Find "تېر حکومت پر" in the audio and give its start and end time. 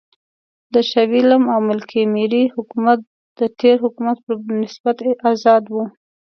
3.59-4.35